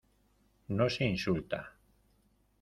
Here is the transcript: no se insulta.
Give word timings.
no 0.77 0.89
se 0.89 1.05
insulta. 1.11 1.61